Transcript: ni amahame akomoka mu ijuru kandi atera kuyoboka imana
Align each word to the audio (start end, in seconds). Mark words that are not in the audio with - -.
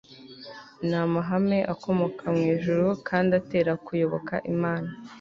ni 0.87 0.95
amahame 1.03 1.59
akomoka 1.73 2.25
mu 2.35 2.43
ijuru 2.55 2.87
kandi 3.07 3.31
atera 3.41 3.71
kuyoboka 3.85 4.33
imana 4.53 4.89